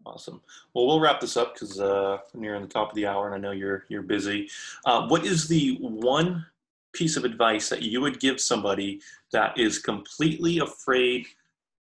[0.06, 0.40] Awesome.
[0.72, 3.34] Well, we'll wrap this up because uh, we're nearing the top of the hour, and
[3.34, 4.48] I know you're you're busy.
[4.86, 6.46] Uh, what is the one
[6.92, 9.00] piece of advice that you would give somebody
[9.32, 11.26] that is completely afraid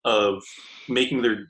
[0.05, 0.43] of
[0.89, 1.49] making their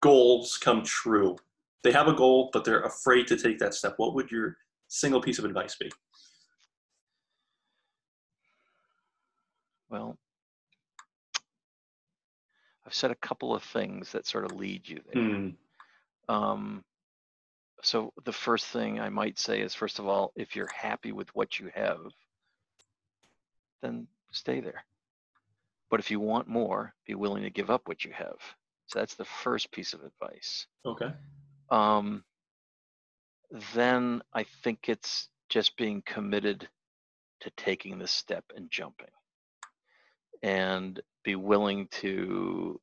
[0.00, 1.36] goals come true?
[1.82, 3.94] They have a goal, but they're afraid to take that step.
[3.98, 4.56] What would your
[4.88, 5.90] single piece of advice be?
[9.90, 10.16] Well,
[12.86, 15.22] I've said a couple of things that sort of lead you there.
[15.22, 15.54] Mm.
[16.30, 16.84] Um,
[17.82, 21.28] so the first thing I might say is, first of all, if you're happy with
[21.34, 21.98] what you have,
[23.82, 24.84] then stay there.
[25.90, 28.36] But if you want more, be willing to give up what you have.
[28.86, 30.66] So that's the first piece of advice.
[30.86, 31.12] Okay.
[31.70, 32.22] Um,
[33.74, 36.68] then I think it's just being committed
[37.40, 39.10] to taking the step and jumping
[40.44, 42.80] and be willing to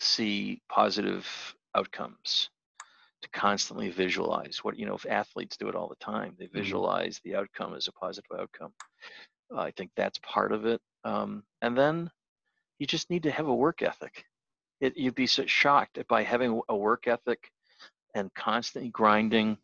[0.00, 1.26] see positive
[1.74, 2.50] outcomes
[3.22, 6.58] to constantly visualize what you know if athletes do it all the time they mm-hmm.
[6.58, 8.72] visualize the outcome as a positive outcome.
[9.54, 12.10] Uh, i think that's part of it um, and then
[12.78, 14.24] you just need to have a work ethic.
[14.80, 17.50] It, you'd be so shocked by having a work ethic
[18.14, 19.58] and constantly grinding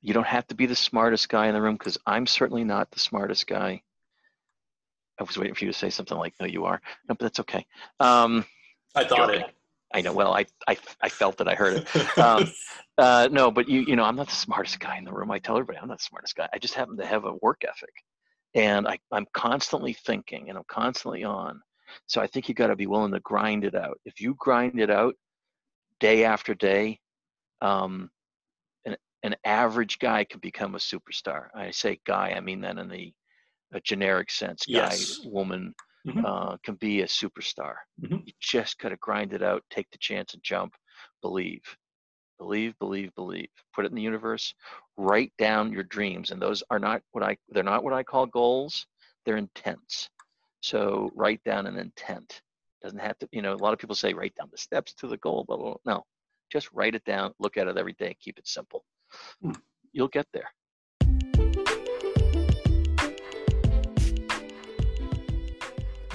[0.00, 2.90] you don't have to be the smartest guy in the room because i'm certainly not
[2.90, 3.82] the smartest guy.
[5.18, 6.80] I was waiting for you to say something like no you are.
[7.08, 7.66] No but that's okay.
[8.00, 8.44] Um,
[8.94, 9.40] i thought joking.
[9.42, 9.54] it
[9.92, 10.12] I know.
[10.12, 11.48] Well, I, I, I felt it.
[11.48, 11.88] I heard it.
[12.18, 12.52] Um,
[12.98, 15.30] uh, no, but you, you know, I'm not the smartest guy in the room.
[15.30, 16.48] I tell everybody I'm not the smartest guy.
[16.52, 17.92] I just happen to have a work ethic,
[18.54, 21.60] and I, I'm constantly thinking, and I'm constantly on.
[22.06, 23.98] So I think you got to be willing to grind it out.
[24.04, 25.14] If you grind it out
[26.00, 26.98] day after day,
[27.60, 28.10] um,
[28.84, 31.46] an, an average guy can become a superstar.
[31.54, 33.14] I say guy, I mean that in the
[33.84, 34.64] generic sense.
[34.66, 35.20] Guy, yes.
[35.24, 35.74] woman,
[36.06, 36.24] mm-hmm.
[36.24, 37.74] uh, can be a superstar.
[38.02, 38.18] Mm-hmm.
[38.24, 40.74] You just got to grind it out, take the chance and jump,
[41.22, 41.62] believe.
[42.38, 43.48] Believe, believe, believe.
[43.74, 44.54] Put it in the universe.
[44.96, 47.36] Write down your dreams, and those are not what I.
[47.48, 48.86] They're not what I call goals.
[49.26, 50.08] They're intents.
[50.60, 52.40] So write down an intent.
[52.80, 53.28] Doesn't have to.
[53.32, 55.44] You know, a lot of people say write down the steps to the goal.
[55.48, 55.74] Blah blah.
[55.82, 55.94] blah.
[55.94, 56.04] No,
[56.52, 57.32] just write it down.
[57.40, 58.16] Look at it every day.
[58.20, 58.84] Keep it simple.
[59.42, 59.52] Hmm.
[59.92, 60.48] You'll get there.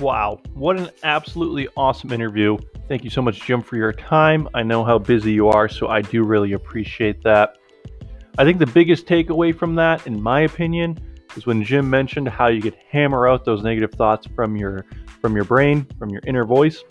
[0.03, 2.57] Wow, what an absolutely awesome interview.
[2.89, 4.49] Thank you so much, Jim, for your time.
[4.53, 7.57] I know how busy you are, so I do really appreciate that.
[8.37, 10.99] I think the biggest takeaway from that, in my opinion,
[11.37, 14.85] is when Jim mentioned how you could hammer out those negative thoughts from your
[15.21, 16.83] from your brain, from your inner voice.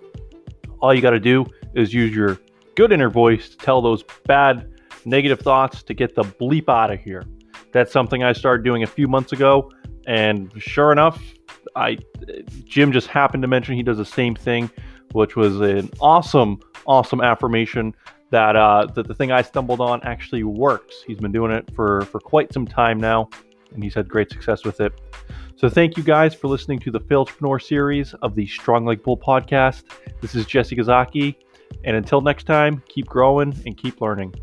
[0.81, 1.45] All you got to do
[1.75, 2.39] is use your
[2.77, 4.73] good inner voice to tell those bad
[5.05, 7.25] negative thoughts to get the bleep out of here.
[7.73, 9.71] That's something I started doing a few months ago,
[10.07, 11.23] and sure enough,
[11.77, 11.99] I
[12.65, 14.71] Jim just happened to mention he does the same thing,
[15.13, 17.95] which was an awesome, awesome affirmation
[18.31, 21.03] that uh, that the thing I stumbled on actually works.
[21.07, 23.29] He's been doing it for for quite some time now,
[23.73, 24.93] and he's had great success with it.
[25.57, 29.17] So thank you guys for listening to the Failtrepreneur series of the Strong Like Bull
[29.17, 29.85] podcast.
[30.21, 31.37] This is Jesse Gazaki,
[31.85, 34.35] and until next time, keep growing and keep learning.